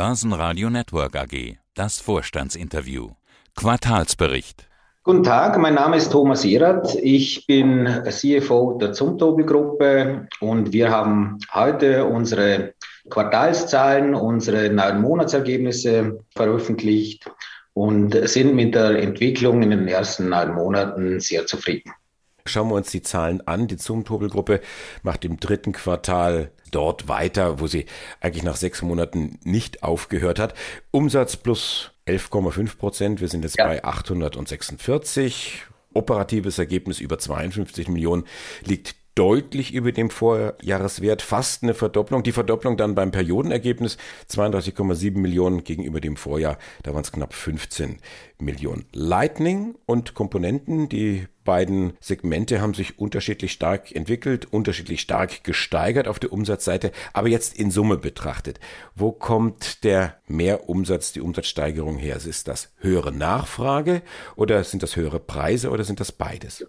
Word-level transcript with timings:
Börsenradio 0.00 0.70
Network 0.70 1.14
AG. 1.14 1.58
Das 1.74 2.00
Vorstandsinterview. 2.00 3.10
Quartalsbericht. 3.54 4.66
Guten 5.02 5.24
Tag, 5.24 5.58
mein 5.58 5.74
Name 5.74 5.98
ist 5.98 6.10
Thomas 6.10 6.42
Erath. 6.42 6.94
Ich 6.94 7.46
bin 7.46 7.86
CFO 8.08 8.78
der 8.80 8.94
Zumtobi-Gruppe 8.94 10.26
und 10.40 10.72
wir 10.72 10.90
haben 10.90 11.38
heute 11.52 12.06
unsere 12.06 12.72
Quartalszahlen, 13.10 14.14
unsere 14.14 14.70
neuen 14.70 15.02
Monatsergebnisse 15.02 16.24
veröffentlicht 16.34 17.30
und 17.74 18.16
sind 18.26 18.54
mit 18.54 18.74
der 18.74 19.02
Entwicklung 19.02 19.62
in 19.62 19.68
den 19.68 19.86
ersten 19.86 20.30
neun 20.30 20.54
Monaten 20.54 21.20
sehr 21.20 21.44
zufrieden. 21.44 21.92
Schauen 22.50 22.68
wir 22.68 22.74
uns 22.74 22.90
die 22.90 23.02
Zahlen 23.02 23.46
an. 23.46 23.68
Die 23.68 23.76
Zumtobel-Gruppe 23.76 24.60
macht 25.02 25.24
im 25.24 25.38
dritten 25.38 25.72
Quartal 25.72 26.50
dort 26.70 27.08
weiter, 27.08 27.60
wo 27.60 27.66
sie 27.66 27.86
eigentlich 28.20 28.44
nach 28.44 28.56
sechs 28.56 28.82
Monaten 28.82 29.38
nicht 29.44 29.82
aufgehört 29.82 30.38
hat. 30.38 30.54
Umsatz 30.90 31.36
plus 31.36 31.92
11,5 32.06 32.76
Prozent. 32.76 33.20
Wir 33.20 33.28
sind 33.28 33.44
jetzt 33.44 33.58
ja. 33.58 33.66
bei 33.66 33.84
846. 33.84 35.64
Operatives 35.92 36.58
Ergebnis 36.58 37.00
über 37.00 37.18
52 37.18 37.88
Millionen 37.88 38.24
liegt 38.64 38.94
deutlich 39.20 39.74
über 39.74 39.92
dem 39.92 40.08
Vorjahreswert, 40.08 41.20
fast 41.20 41.62
eine 41.62 41.74
Verdopplung. 41.74 42.22
Die 42.22 42.32
Verdopplung 42.32 42.78
dann 42.78 42.94
beim 42.94 43.10
Periodenergebnis 43.10 43.98
32,7 44.30 45.18
Millionen 45.18 45.62
gegenüber 45.62 46.00
dem 46.00 46.16
Vorjahr, 46.16 46.56
da 46.84 46.94
waren 46.94 47.02
es 47.02 47.12
knapp 47.12 47.34
15 47.34 47.98
Millionen. 48.38 48.86
Lightning 48.94 49.74
und 49.84 50.14
Komponenten, 50.14 50.88
die 50.88 51.26
beiden 51.44 51.92
Segmente 52.00 52.62
haben 52.62 52.72
sich 52.72 52.98
unterschiedlich 52.98 53.52
stark 53.52 53.94
entwickelt, 53.94 54.50
unterschiedlich 54.50 55.02
stark 55.02 55.44
gesteigert 55.44 56.08
auf 56.08 56.18
der 56.18 56.32
Umsatzseite, 56.32 56.90
aber 57.12 57.28
jetzt 57.28 57.58
in 57.58 57.70
Summe 57.70 57.98
betrachtet. 57.98 58.58
Wo 58.94 59.12
kommt 59.12 59.84
der 59.84 60.16
Mehrumsatz, 60.28 61.12
die 61.12 61.20
Umsatzsteigerung 61.20 61.98
her? 61.98 62.16
Ist 62.16 62.48
das 62.48 62.72
höhere 62.78 63.12
Nachfrage 63.12 64.00
oder 64.36 64.64
sind 64.64 64.82
das 64.82 64.96
höhere 64.96 65.20
Preise 65.20 65.68
oder 65.68 65.84
sind 65.84 66.00
das 66.00 66.10
beides? 66.10 66.64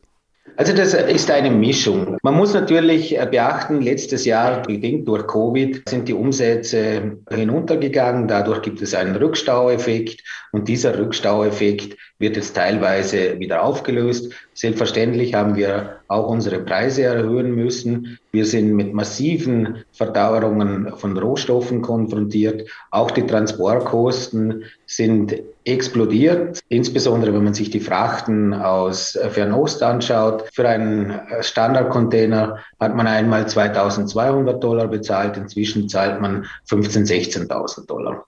Also 0.61 0.73
das 0.73 0.93
ist 0.93 1.31
eine 1.31 1.49
Mischung. 1.49 2.19
Man 2.21 2.35
muss 2.35 2.53
natürlich 2.53 3.17
beachten, 3.31 3.81
letztes 3.81 4.25
Jahr, 4.25 4.61
bedingt 4.61 5.07
durch 5.07 5.25
Covid, 5.25 5.89
sind 5.89 6.07
die 6.07 6.13
Umsätze 6.13 7.17
hinuntergegangen. 7.31 8.27
Dadurch 8.27 8.61
gibt 8.61 8.79
es 8.79 8.93
einen 8.93 9.15
Rückstaueffekt 9.15 10.23
und 10.51 10.67
dieser 10.67 10.99
Rückstaueffekt 10.99 11.97
wird 12.19 12.35
jetzt 12.35 12.55
teilweise 12.55 13.39
wieder 13.39 13.63
aufgelöst. 13.63 14.33
Selbstverständlich 14.53 15.33
haben 15.33 15.55
wir 15.55 15.95
auch 16.07 16.27
unsere 16.27 16.59
Preise 16.59 17.05
erhöhen 17.05 17.55
müssen. 17.55 18.19
Wir 18.31 18.45
sind 18.45 18.75
mit 18.75 18.93
massiven 18.93 19.83
Verdauerungen 19.93 20.95
von 20.95 21.17
Rohstoffen 21.17 21.81
konfrontiert. 21.81 22.69
Auch 22.91 23.09
die 23.09 23.25
Transportkosten 23.25 24.65
sind 24.85 25.41
explodiert, 25.63 26.59
insbesondere 26.69 27.33
wenn 27.33 27.43
man 27.43 27.53
sich 27.53 27.69
die 27.69 27.79
Frachten 27.79 28.53
aus 28.53 29.17
Fernost 29.29 29.83
anschaut. 29.83 30.45
Für 30.53 30.67
einen 30.67 31.19
Standardcontainer 31.41 32.57
hat 32.79 32.95
man 32.95 33.07
einmal 33.07 33.47
2200 33.47 34.63
Dollar 34.63 34.87
bezahlt, 34.87 35.37
inzwischen 35.37 35.89
zahlt 35.89 36.21
man 36.21 36.45
15.000, 36.69 37.47
16.000 37.47 37.87
Dollar. 37.87 38.25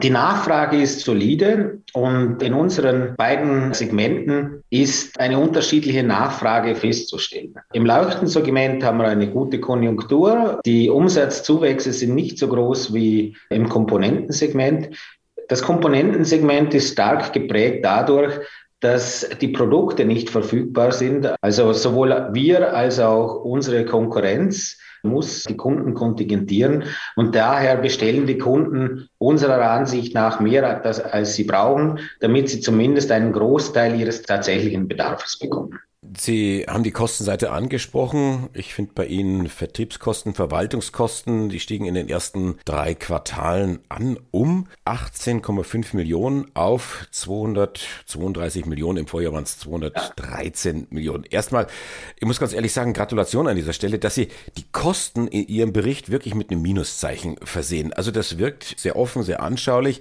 Die 0.00 0.10
Nachfrage 0.10 0.80
ist 0.80 1.00
solide 1.00 1.82
und 1.92 2.42
in 2.42 2.54
unseren 2.54 3.14
beiden 3.16 3.74
Segmenten 3.74 4.64
ist 4.70 5.20
eine 5.20 5.38
unterschiedliche 5.38 6.02
Nachfrage 6.02 6.74
festzustellen. 6.74 7.54
Im 7.74 7.84
Leuchtensegment 7.84 8.82
haben 8.82 8.98
wir 8.98 9.08
eine 9.08 9.30
gute 9.30 9.60
Konjunktur. 9.60 10.60
Die 10.64 10.88
Umsatzzuwächse 10.88 11.92
sind 11.92 12.14
nicht 12.14 12.38
so 12.38 12.48
groß 12.48 12.94
wie 12.94 13.36
im 13.50 13.68
Komponentensegment. 13.68 14.96
Das 15.48 15.62
Komponentensegment 15.62 16.74
ist 16.74 16.92
stark 16.92 17.32
geprägt 17.32 17.84
dadurch, 17.84 18.40
dass 18.80 19.28
die 19.40 19.48
Produkte 19.48 20.04
nicht 20.04 20.28
verfügbar 20.28 20.92
sind. 20.92 21.32
Also 21.40 21.72
sowohl 21.72 22.30
wir 22.32 22.74
als 22.74 22.98
auch 22.98 23.44
unsere 23.44 23.84
Konkurrenz 23.84 24.78
muss 25.04 25.44
die 25.44 25.56
Kunden 25.56 25.94
kontingentieren 25.94 26.84
und 27.16 27.34
daher 27.34 27.76
bestellen 27.76 28.26
die 28.26 28.38
Kunden 28.38 29.08
unserer 29.18 29.70
Ansicht 29.70 30.14
nach 30.14 30.40
mehr, 30.40 30.84
als 30.84 31.34
sie 31.34 31.44
brauchen, 31.44 31.98
damit 32.20 32.48
sie 32.48 32.60
zumindest 32.60 33.10
einen 33.10 33.32
Großteil 33.32 33.98
ihres 33.98 34.22
tatsächlichen 34.22 34.86
Bedarfs 34.88 35.38
bekommen. 35.38 35.78
Sie 36.04 36.64
haben 36.68 36.82
die 36.82 36.90
Kostenseite 36.90 37.52
angesprochen. 37.52 38.48
Ich 38.54 38.74
finde 38.74 38.90
bei 38.92 39.06
Ihnen 39.06 39.48
Vertriebskosten, 39.48 40.34
Verwaltungskosten, 40.34 41.48
die 41.48 41.60
stiegen 41.60 41.84
in 41.84 41.94
den 41.94 42.08
ersten 42.08 42.56
drei 42.64 42.96
Quartalen 42.96 43.78
an 43.88 44.18
um 44.32 44.66
18,5 44.84 45.94
Millionen 45.94 46.50
auf 46.54 47.06
232 47.12 48.66
Millionen. 48.66 48.98
Im 48.98 49.06
Vorjahr 49.06 49.32
waren 49.32 49.44
es 49.44 49.60
213 49.60 50.76
ja. 50.76 50.86
Millionen. 50.90 51.22
Erstmal, 51.30 51.68
ich 52.16 52.26
muss 52.26 52.40
ganz 52.40 52.52
ehrlich 52.52 52.72
sagen, 52.72 52.94
Gratulation 52.94 53.46
an 53.46 53.54
dieser 53.54 53.72
Stelle, 53.72 54.00
dass 54.00 54.16
Sie 54.16 54.26
die 54.56 54.64
Kosten 54.72 55.28
in 55.28 55.46
Ihrem 55.46 55.72
Bericht 55.72 56.10
wirklich 56.10 56.34
mit 56.34 56.50
einem 56.50 56.62
Minuszeichen 56.62 57.36
versehen. 57.44 57.92
Also 57.92 58.10
das 58.10 58.38
wirkt 58.38 58.74
sehr 58.76 58.96
offen, 58.96 59.22
sehr 59.22 59.40
anschaulich. 59.40 60.00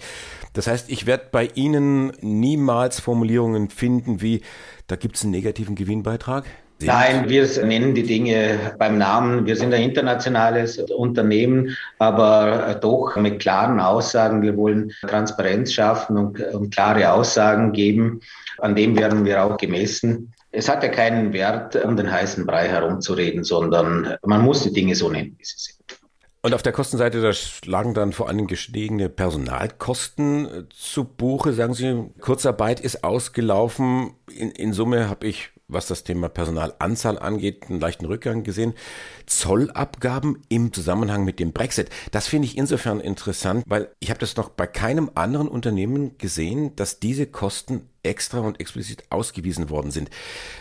Das 0.53 0.65
heißt, 0.65 0.89
ich 0.89 1.05
werde 1.05 1.27
bei 1.31 1.51
Ihnen 1.53 2.11
niemals 2.21 2.99
Formulierungen 2.99 3.69
finden 3.69 4.19
wie 4.19 4.41
da 4.87 4.95
gibt 4.95 5.15
es 5.15 5.23
einen 5.23 5.31
negativen 5.31 5.75
Gewinnbeitrag? 5.75 6.45
Nein, 6.83 7.29
wir 7.29 7.47
nennen 7.63 7.93
die 7.93 8.03
Dinge 8.03 8.73
beim 8.77 8.97
Namen. 8.97 9.45
Wir 9.45 9.55
sind 9.55 9.73
ein 9.73 9.83
internationales 9.83 10.79
Unternehmen, 10.79 11.77
aber 11.99 12.79
doch 12.81 13.15
mit 13.17 13.39
klaren 13.39 13.79
Aussagen. 13.79 14.41
Wir 14.41 14.57
wollen 14.57 14.91
Transparenz 15.01 15.73
schaffen 15.73 16.17
und, 16.17 16.39
und 16.53 16.73
klare 16.73 17.11
Aussagen 17.11 17.71
geben. 17.71 18.21
An 18.57 18.75
dem 18.75 18.97
werden 18.97 19.25
wir 19.25 19.43
auch 19.43 19.57
gemessen. 19.57 20.33
Es 20.51 20.67
hat 20.67 20.83
ja 20.83 20.89
keinen 20.89 21.33
Wert, 21.33 21.75
um 21.83 21.95
den 21.95 22.11
heißen 22.11 22.45
Brei 22.45 22.67
herumzureden, 22.67 23.43
sondern 23.43 24.15
man 24.23 24.41
muss 24.41 24.63
die 24.63 24.73
Dinge 24.73 24.95
so 24.95 25.09
nennen, 25.09 25.35
wie 25.37 25.45
sie 25.45 25.57
sind. 25.57 25.80
Und 26.43 26.55
auf 26.55 26.63
der 26.63 26.71
Kostenseite, 26.71 27.21
da 27.21 27.33
schlagen 27.33 27.93
dann 27.93 28.13
vor 28.13 28.27
allem 28.27 28.47
gestiegene 28.47 29.09
Personalkosten 29.09 30.45
äh, 30.45 30.63
zu 30.69 31.03
Buche. 31.03 31.53
Sagen 31.53 31.75
Sie, 31.75 32.09
Kurzarbeit 32.19 32.79
ist 32.79 33.03
ausgelaufen. 33.03 34.15
In, 34.35 34.49
in 34.49 34.73
Summe 34.73 35.07
habe 35.07 35.27
ich, 35.27 35.51
was 35.67 35.85
das 35.85 36.03
Thema 36.03 36.29
Personalanzahl 36.29 37.19
angeht, 37.19 37.69
einen 37.69 37.79
leichten 37.79 38.05
Rückgang 38.05 38.41
gesehen. 38.41 38.73
Zollabgaben 39.27 40.41
im 40.49 40.73
Zusammenhang 40.73 41.25
mit 41.25 41.39
dem 41.39 41.53
Brexit. 41.53 41.89
Das 42.09 42.27
finde 42.27 42.47
ich 42.47 42.57
insofern 42.57 43.01
interessant, 43.01 43.63
weil 43.67 43.91
ich 43.99 44.09
habe 44.09 44.19
das 44.19 44.35
noch 44.35 44.49
bei 44.49 44.65
keinem 44.65 45.11
anderen 45.13 45.47
Unternehmen 45.47 46.17
gesehen, 46.17 46.75
dass 46.75 46.99
diese 46.99 47.27
Kosten 47.27 47.87
extra 48.01 48.39
und 48.39 48.59
explizit 48.59 49.03
ausgewiesen 49.11 49.69
worden 49.69 49.91
sind. 49.91 50.09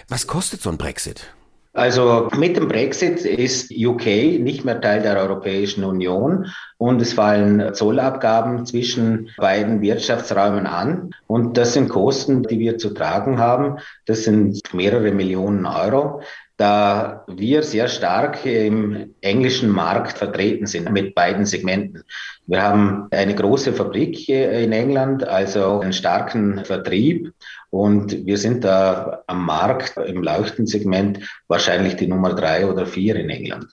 Was 0.09 0.27
kostet 0.27 0.61
so 0.61 0.69
ein 0.69 0.77
Brexit? 0.77 1.33
Also 1.73 2.29
mit 2.37 2.57
dem 2.57 2.67
Brexit 2.67 3.25
ist 3.25 3.71
UK 3.71 4.07
nicht 4.41 4.65
mehr 4.65 4.81
Teil 4.81 5.03
der 5.03 5.17
Europäischen 5.17 5.85
Union 5.85 6.47
und 6.79 7.01
es 7.01 7.13
fallen 7.13 7.75
Zollabgaben 7.75 8.67
zwischen 8.67 9.31
beiden 9.37 9.81
Wirtschaftsräumen 9.81 10.67
an. 10.67 11.15
Und 11.29 11.57
das 11.57 11.75
sind 11.75 11.89
Kosten, 11.89 12.43
die 12.43 12.59
wir 12.59 12.79
zu 12.79 12.91
tragen 12.91 13.39
haben. 13.39 13.79
Das 14.05 14.25
sind 14.25 14.75
mehrere 14.75 15.13
Millionen 15.13 15.65
Euro 15.65 16.23
da 16.61 17.25
wir 17.27 17.63
sehr 17.63 17.89
stark 17.89 18.45
im 18.45 19.15
englischen 19.23 19.71
Markt 19.71 20.19
vertreten 20.19 20.67
sind 20.67 20.93
mit 20.93 21.15
beiden 21.15 21.47
Segmenten. 21.47 22.03
Wir 22.47 22.63
haben 22.63 23.09
eine 23.13 23.35
große 23.35 23.73
Fabrik 23.73 24.29
in 24.29 24.73
England, 24.73 25.27
also 25.27 25.81
einen 25.81 25.95
starken 25.95 26.63
Vertrieb 26.67 27.33
und 27.71 28.27
wir 28.27 28.37
sind 28.37 28.63
da 28.65 29.23
am 29.27 29.47
Markt 29.47 29.97
im 29.97 30.23
Leuchtensegment 30.23 31.21
wahrscheinlich 31.49 31.97
die 31.97 32.09
Nummer 32.09 32.35
drei 32.35 32.67
oder 32.67 32.85
vier 32.85 33.17
in 33.17 33.31
England. 33.31 33.67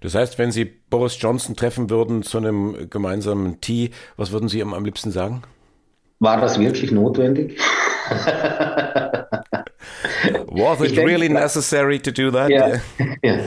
Das 0.00 0.16
heißt, 0.16 0.38
wenn 0.38 0.50
Sie 0.50 0.64
Boris 0.64 1.16
Johnson 1.20 1.54
treffen 1.54 1.88
würden 1.88 2.24
zu 2.24 2.38
einem 2.38 2.90
gemeinsamen 2.90 3.60
Tee, 3.60 3.92
was 4.16 4.32
würden 4.32 4.48
Sie 4.48 4.58
ihm 4.58 4.74
am 4.74 4.84
liebsten 4.84 5.12
sagen? 5.12 5.42
War 6.18 6.40
das 6.40 6.58
wirklich 6.58 6.90
notwendig? 6.90 7.60
Was 10.56 10.80
it 10.80 10.96
really 10.98 11.28
necessary 11.28 11.98
to 12.00 12.10
do 12.10 12.30
that? 12.30 12.50
Ja, 12.50 12.80
ja. 13.22 13.40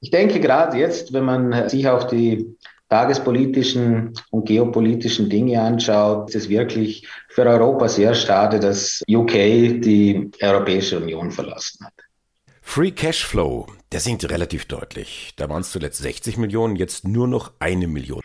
Ich 0.00 0.10
denke 0.10 0.40
gerade 0.40 0.78
jetzt, 0.78 1.12
wenn 1.12 1.24
man 1.24 1.68
sich 1.68 1.86
auch 1.88 2.04
die 2.04 2.56
tagespolitischen 2.88 4.12
und 4.30 4.46
geopolitischen 4.46 5.30
Dinge 5.30 5.60
anschaut, 5.60 6.30
ist 6.30 6.34
es 6.34 6.48
wirklich 6.48 7.06
für 7.28 7.42
Europa 7.42 7.88
sehr 7.88 8.14
schade, 8.14 8.58
dass 8.58 9.02
UK 9.08 9.32
die 9.32 10.30
Europäische 10.42 10.98
Union 10.98 11.30
verlassen 11.30 11.86
hat. 11.86 11.92
Free 12.62 12.90
Cashflow, 12.90 13.66
der 13.92 14.00
sinkt 14.00 14.28
relativ 14.28 14.66
deutlich. 14.66 15.32
Da 15.36 15.48
waren 15.48 15.62
es 15.62 15.70
zuletzt 15.70 16.02
60 16.02 16.36
Millionen, 16.36 16.76
jetzt 16.76 17.06
nur 17.06 17.26
noch 17.26 17.52
eine 17.58 17.86
Million. 17.86 18.19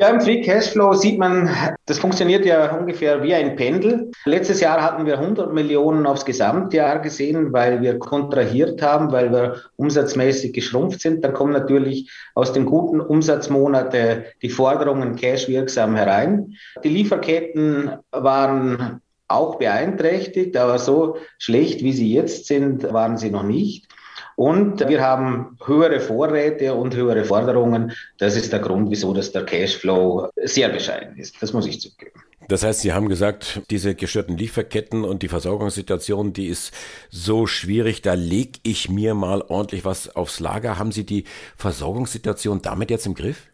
Ja, 0.00 0.08
im 0.08 0.20
Free 0.22 0.40
Cashflow 0.40 0.94
sieht 0.94 1.18
man, 1.18 1.50
das 1.84 1.98
funktioniert 1.98 2.46
ja 2.46 2.74
ungefähr 2.74 3.22
wie 3.22 3.34
ein 3.34 3.54
Pendel. 3.54 4.10
Letztes 4.24 4.60
Jahr 4.60 4.82
hatten 4.82 5.04
wir 5.04 5.18
100 5.18 5.52
Millionen 5.52 6.06
aufs 6.06 6.24
Gesamtjahr 6.24 7.00
gesehen, 7.00 7.52
weil 7.52 7.82
wir 7.82 7.98
kontrahiert 7.98 8.80
haben, 8.80 9.12
weil 9.12 9.30
wir 9.30 9.56
umsatzmäßig 9.76 10.54
geschrumpft 10.54 11.02
sind. 11.02 11.22
Dann 11.22 11.34
kommen 11.34 11.52
natürlich 11.52 12.10
aus 12.34 12.54
den 12.54 12.64
guten 12.64 12.98
Umsatzmonaten 13.02 14.24
die 14.40 14.48
Forderungen 14.48 15.16
cashwirksam 15.16 15.94
herein. 15.94 16.54
Die 16.82 16.88
Lieferketten 16.88 17.90
waren 18.10 19.02
auch 19.28 19.56
beeinträchtigt, 19.56 20.56
aber 20.56 20.78
so 20.78 21.18
schlecht, 21.38 21.82
wie 21.82 21.92
sie 21.92 22.10
jetzt 22.10 22.46
sind, 22.46 22.90
waren 22.90 23.18
sie 23.18 23.28
noch 23.28 23.42
nicht. 23.42 23.86
Und 24.36 24.86
wir 24.88 25.00
haben 25.00 25.56
höhere 25.64 26.00
Vorräte 26.00 26.74
und 26.74 26.94
höhere 26.94 27.24
Forderungen. 27.24 27.92
Das 28.18 28.36
ist 28.36 28.52
der 28.52 28.60
Grund, 28.60 28.90
wieso 28.90 29.12
das 29.12 29.32
der 29.32 29.44
Cashflow 29.44 30.28
sehr 30.44 30.68
bescheiden 30.68 31.16
ist. 31.18 31.42
Das 31.42 31.52
muss 31.52 31.66
ich 31.66 31.80
zugeben. 31.80 32.20
Das 32.48 32.64
heißt, 32.64 32.80
Sie 32.80 32.92
haben 32.92 33.08
gesagt, 33.08 33.62
diese 33.70 33.94
gestörten 33.94 34.36
Lieferketten 34.36 35.04
und 35.04 35.22
die 35.22 35.28
Versorgungssituation, 35.28 36.32
die 36.32 36.48
ist 36.48 36.72
so 37.08 37.46
schwierig, 37.46 38.02
da 38.02 38.14
lege 38.14 38.58
ich 38.64 38.88
mir 38.88 39.14
mal 39.14 39.42
ordentlich 39.42 39.84
was 39.84 40.16
aufs 40.16 40.40
Lager. 40.40 40.78
Haben 40.78 40.90
Sie 40.90 41.04
die 41.04 41.24
Versorgungssituation 41.56 42.60
damit 42.60 42.90
jetzt 42.90 43.06
im 43.06 43.14
Griff? 43.14 43.46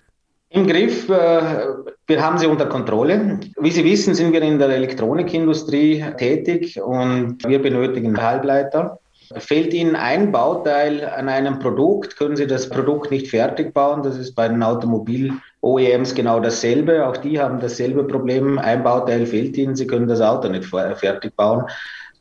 Im 0.49 0.67
Griff, 0.67 1.09
äh, 1.11 1.67
wir 2.07 2.23
haben 2.23 2.39
sie 2.39 2.47
unter 2.47 2.67
Kontrolle. 2.67 3.41
Wie 3.61 3.71
Sie 3.71 3.85
wissen, 3.85 4.15
sind 4.15 4.33
wir 4.33 4.41
in 4.41 4.59
der 4.59 4.71
Elektronikindustrie 4.71 6.03
tätig 6.17 6.81
und 6.81 7.47
wir 7.47 7.61
benötigen 7.61 8.17
Halbleiter. 8.17 8.99
Fehlt 9.37 9.75
Ihnen 9.75 9.97
ein 9.97 10.33
Bauteil 10.33 11.05
an 11.05 11.29
einem 11.29 11.59
Produkt, 11.59 12.17
können 12.17 12.37
Sie 12.37 12.47
das 12.47 12.69
Produkt 12.69 13.11
nicht 13.11 13.29
fertig 13.29 13.75
bauen. 13.75 14.03
Das 14.03 14.17
ist 14.17 14.35
bei 14.35 14.49
den 14.49 14.63
Automobil-OEMs 14.63 16.15
genau 16.15 16.41
dasselbe. 16.41 17.07
Auch 17.07 17.17
die 17.17 17.41
haben 17.41 17.61
dasselbe 17.61 18.05
Problem. 18.05 18.59
Ein 18.59 18.83
Bauteil 18.83 19.27
fehlt 19.27 19.57
Ihnen, 19.57 19.77
Sie 19.77 19.87
können 19.87 20.09
das 20.09 20.21
Auto 20.21 20.49
nicht 20.49 20.67
fertig 20.67 21.35
bauen. 21.37 21.65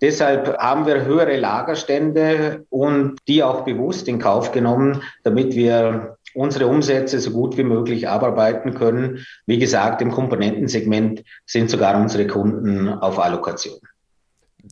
Deshalb 0.02 0.58
haben 0.58 0.86
wir 0.86 1.06
höhere 1.06 1.38
Lagerstände 1.38 2.66
und 2.70 3.18
die 3.28 3.44
auch 3.44 3.62
bewusst 3.62 4.08
in 4.08 4.20
Kauf 4.20 4.52
genommen, 4.52 5.02
damit 5.24 5.56
wir 5.56 6.18
unsere 6.34 6.68
Umsätze 6.68 7.20
so 7.20 7.32
gut 7.32 7.58
wie 7.58 7.64
möglich 7.64 8.10
abarbeiten 8.10 8.74
können. 8.74 9.26
Wie 9.46 9.58
gesagt, 9.58 10.02
im 10.02 10.12
Komponentensegment 10.12 11.24
sind 11.46 11.70
sogar 11.70 12.00
unsere 12.00 12.28
Kunden 12.28 12.90
auf 12.90 13.20
Allokation. 13.20 13.80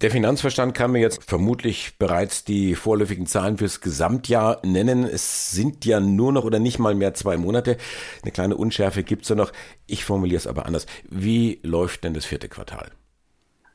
Der 0.01 0.09
Finanzverstand 0.09 0.73
kann 0.73 0.91
mir 0.91 1.01
jetzt 1.01 1.23
vermutlich 1.23 1.99
bereits 1.99 2.43
die 2.43 2.73
vorläufigen 2.73 3.27
Zahlen 3.27 3.57
fürs 3.57 3.79
Gesamtjahr 3.79 4.59
nennen. 4.63 5.03
Es 5.03 5.51
sind 5.51 5.85
ja 5.85 5.99
nur 5.99 6.31
noch 6.31 6.45
oder 6.45 6.57
nicht 6.57 6.79
mal 6.79 6.95
mehr 6.95 7.13
zwei 7.13 7.37
Monate. 7.37 7.77
Eine 8.23 8.31
kleine 8.31 8.57
Unschärfe 8.57 9.03
gibt 9.03 9.21
es 9.21 9.29
ja 9.29 9.35
noch. 9.35 9.51
Ich 9.85 10.03
formuliere 10.03 10.37
es 10.37 10.47
aber 10.47 10.65
anders. 10.65 10.87
Wie 11.07 11.59
läuft 11.61 12.03
denn 12.03 12.15
das 12.15 12.25
vierte 12.25 12.49
Quartal? 12.49 12.89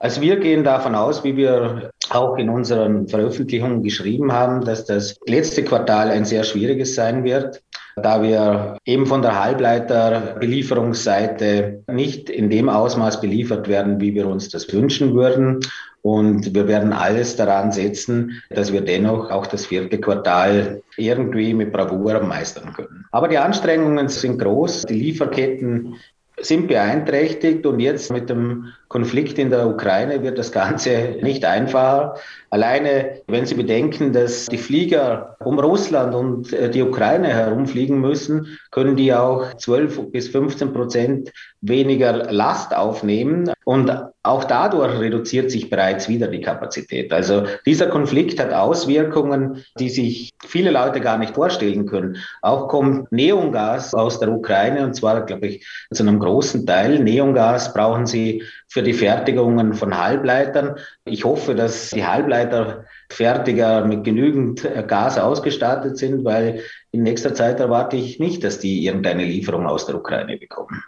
Also 0.01 0.21
wir 0.21 0.41
gehen 0.41 0.65
davon 0.65 0.97
aus, 0.97 1.23
wie 1.23 1.37
wir 1.37 1.91
auch 2.11 2.37
in 2.37 2.49
unseren 2.49 3.07
Veröffentlichungen 3.07 3.85
geschrieben 3.85 4.33
haben, 4.33 4.65
dass 4.65 4.85
das 4.87 5.17
letzte 5.27 5.63
Quartal 5.63 6.11
ein 6.11 6.25
sehr 6.25 6.43
schwieriges 6.43 6.97
sein 6.97 7.23
wird, 7.23 7.63
da 8.03 8.23
wir 8.23 8.79
eben 8.85 9.07
von 9.07 9.23
der 9.23 9.43
Halbleiterbelieferungsseite 9.43 11.85
nicht 11.91 12.29
in 12.31 12.51
dem 12.51 12.69
Ausmaß 12.69 13.21
beliefert 13.21 13.69
werden, 13.69 14.01
wie 14.01 14.15
wir 14.15 14.27
uns 14.27 14.49
das 14.49 14.73
wünschen 14.73 15.15
würden. 15.15 15.61
Und 16.03 16.55
wir 16.55 16.69
werden 16.69 16.93
alles 16.93 17.37
daran 17.37 17.73
setzen, 17.73 18.43
dass 18.51 18.73
wir 18.73 18.83
dennoch 18.83 19.31
auch 19.31 19.47
das 19.47 19.67
vierte 19.67 19.99
Quartal 19.99 20.83
irgendwie 20.97 21.55
mit 21.55 21.73
Bravour 21.73 22.21
meistern 22.21 22.73
können. 22.73 23.07
Aber 23.11 23.29
die 23.29 23.39
Anstrengungen 23.39 24.09
sind 24.09 24.39
groß. 24.39 24.87
Die 24.87 24.95
Lieferketten 24.95 25.97
sind 26.41 26.69
beeinträchtigt 26.69 27.67
und 27.67 27.81
jetzt 27.81 28.13
mit 28.13 28.31
dem 28.31 28.73
Konflikt 28.89 29.39
in 29.39 29.51
der 29.51 29.67
Ukraine 29.67 30.23
wird 30.23 30.39
das 30.39 30.53
Ganze 30.53 31.17
nicht 31.23 31.45
einfacher. 31.45 32.15
Alleine, 32.51 33.21
wenn 33.27 33.47
Sie 33.47 33.55
bedenken, 33.55 34.13
dass 34.13 34.47
die 34.47 34.59
Flieger 34.59 35.37
um 35.41 35.59
Russland 35.59 36.15
und 36.15 36.53
äh, 36.53 36.71
die 36.71 36.83
Ukraine 36.83 37.29
herumfliegen 37.29 38.01
müssen, 38.01 38.59
können 38.71 38.97
die 38.97 39.13
auch 39.13 39.55
12 39.55 40.11
bis 40.11 40.29
15 40.29 40.73
Prozent 40.73 41.33
weniger 41.61 42.33
Last 42.33 42.75
aufnehmen. 42.75 43.53
Und 43.65 43.93
auch 44.29 44.45
dadurch 44.45 45.01
reduziert 45.01 45.51
sich 45.51 45.71
bereits 45.71 46.07
wieder 46.09 46.29
die 46.29 46.43
Kapazität. 46.43 47.13
Also 47.15 47.45
dieser 47.65 47.87
Konflikt 47.87 48.39
hat 48.39 48.53
Auswirkungen, 48.53 49.65
die 49.79 49.89
sich 49.89 50.35
viele 50.47 50.71
Leute 50.71 51.01
gar 51.01 51.17
nicht 51.17 51.35
vorstellen 51.35 51.87
können. 51.87 52.19
Auch 52.43 52.69
kommt 52.69 53.11
Neongas 53.11 53.95
aus 53.95 54.21
der 54.21 54.31
Ukraine 54.31 54.85
und 54.85 54.95
zwar, 54.95 55.25
glaube 55.25 55.47
ich, 55.47 55.67
zu 55.93 56.03
einem 56.03 56.19
großen 56.19 56.67
Teil. 56.67 56.99
Neongas 56.99 57.73
brauchen 57.73 58.05
sie 58.05 58.43
für 58.69 58.83
die 58.83 58.93
Fertigungen 58.93 59.73
von 59.73 59.97
Halbleitern. 59.97 60.77
Ich 61.07 61.25
hoffe, 61.25 61.55
dass 61.55 61.91
die 61.91 62.05
Halbleiterfertiger 62.05 63.87
mit 63.87 64.05
genügend 64.05 64.63
Gas 64.87 65.19
ausgestattet 65.19 65.97
sind, 65.97 66.27
weil 66.27 66.63
in 66.91 67.03
nächster 67.03 67.35
Zeit 67.35 67.61
erwarte 67.61 67.97
ich 67.97 68.19
nicht, 68.19 68.45
dass 68.45 68.59
die 68.59 68.85
irgendeine 68.85 69.25
Lieferung 69.25 69.67
aus 69.67 69.87
der 69.87 69.95
Ukraine 69.95 70.37
bekommen. 70.37 70.83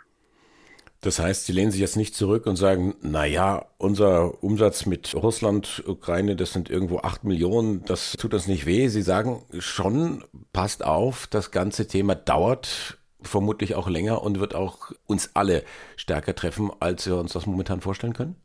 Das 1.02 1.18
heißt, 1.18 1.46
Sie 1.46 1.52
lehnen 1.52 1.70
sich 1.70 1.80
jetzt 1.80 1.96
nicht 1.96 2.14
zurück 2.14 2.46
und 2.46 2.56
sagen, 2.56 2.94
na 3.00 3.24
ja, 3.24 3.64
unser 3.78 4.42
Umsatz 4.44 4.84
mit 4.84 5.14
Russland, 5.14 5.82
Ukraine, 5.86 6.36
das 6.36 6.52
sind 6.52 6.68
irgendwo 6.68 6.98
acht 6.98 7.24
Millionen, 7.24 7.84
das 7.86 8.12
tut 8.12 8.34
uns 8.34 8.46
nicht 8.46 8.66
weh. 8.66 8.88
Sie 8.88 9.00
sagen 9.00 9.42
schon, 9.58 10.24
passt 10.52 10.84
auf, 10.84 11.26
das 11.26 11.50
ganze 11.50 11.86
Thema 11.86 12.14
dauert 12.14 12.98
vermutlich 13.22 13.74
auch 13.74 13.88
länger 13.88 14.22
und 14.22 14.40
wird 14.40 14.54
auch 14.54 14.92
uns 15.06 15.30
alle 15.34 15.62
stärker 15.96 16.34
treffen, 16.34 16.70
als 16.80 17.06
wir 17.06 17.16
uns 17.16 17.32
das 17.32 17.46
momentan 17.46 17.80
vorstellen 17.80 18.14
können? 18.14 18.36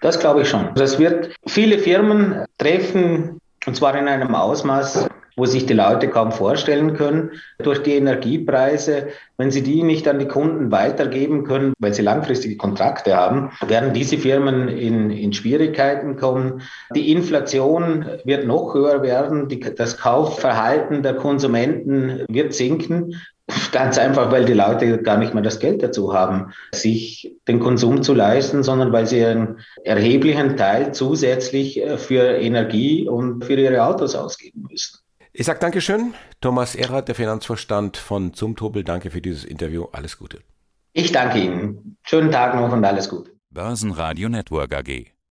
Das 0.00 0.18
glaube 0.18 0.42
ich 0.42 0.48
schon. 0.48 0.74
Das 0.74 0.98
wird 0.98 1.34
viele 1.46 1.78
Firmen 1.78 2.44
treffen, 2.58 3.40
und 3.66 3.76
zwar 3.76 3.96
in 3.96 4.08
einem 4.08 4.34
Ausmaß, 4.34 5.08
wo 5.36 5.46
sich 5.46 5.66
die 5.66 5.74
Leute 5.74 6.08
kaum 6.08 6.32
vorstellen 6.32 6.94
können. 6.94 7.32
Durch 7.58 7.82
die 7.82 7.94
Energiepreise, 7.94 9.08
wenn 9.36 9.50
sie 9.50 9.62
die 9.62 9.82
nicht 9.82 10.06
an 10.08 10.18
die 10.18 10.28
Kunden 10.28 10.70
weitergeben 10.70 11.44
können, 11.44 11.72
weil 11.78 11.94
sie 11.94 12.02
langfristige 12.02 12.56
Kontrakte 12.56 13.16
haben, 13.16 13.50
werden 13.66 13.92
diese 13.92 14.18
Firmen 14.18 14.68
in, 14.68 15.10
in 15.10 15.32
Schwierigkeiten 15.32 16.16
kommen. 16.16 16.62
Die 16.94 17.12
Inflation 17.12 18.06
wird 18.24 18.46
noch 18.46 18.74
höher 18.74 19.02
werden. 19.02 19.48
Die, 19.48 19.60
das 19.60 19.98
Kaufverhalten 19.98 21.02
der 21.02 21.14
Konsumenten 21.14 22.24
wird 22.28 22.54
sinken. 22.54 23.14
Ganz 23.72 23.98
einfach, 23.98 24.32
weil 24.32 24.46
die 24.46 24.54
Leute 24.54 25.02
gar 25.02 25.18
nicht 25.18 25.34
mehr 25.34 25.42
das 25.42 25.60
Geld 25.60 25.82
dazu 25.82 26.14
haben, 26.14 26.52
sich 26.72 27.36
den 27.46 27.60
Konsum 27.60 28.02
zu 28.02 28.14
leisten, 28.14 28.62
sondern 28.62 28.90
weil 28.90 29.06
sie 29.06 29.22
einen 29.22 29.58
erheblichen 29.84 30.56
Teil 30.56 30.94
zusätzlich 30.94 31.82
äh, 31.82 31.98
für 31.98 32.22
Energie 32.22 33.06
und 33.06 33.44
für 33.44 33.54
ihre 33.54 33.84
Autos 33.84 34.14
ausgeben 34.14 34.66
müssen. 34.70 35.03
Ich 35.36 35.46
sage 35.46 35.58
Dankeschön, 35.58 36.14
Thomas 36.40 36.76
Erhard, 36.76 37.08
der 37.08 37.16
Finanzvorstand 37.16 37.96
von 37.96 38.34
Zumtobel. 38.34 38.84
Danke 38.84 39.10
für 39.10 39.20
dieses 39.20 39.44
Interview. 39.44 39.86
Alles 39.90 40.16
Gute. 40.16 40.42
Ich 40.92 41.10
danke 41.10 41.40
Ihnen. 41.40 41.96
Schönen 42.04 42.30
Tag 42.30 42.54
noch 42.54 42.70
und 42.70 42.84
alles 42.84 43.08
Gute. 43.08 43.32
Börsenradio 43.50 44.28
Network 44.28 44.72
AG. 44.72 45.13